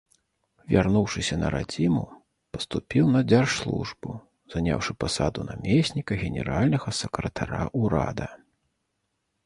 [0.71, 2.01] Вярнуўшыся на радзіму,
[2.57, 4.17] паступіў на дзяржслужбу,
[4.57, 8.27] заняўшы пасаду намесніка генеральнага сакратара ўрада.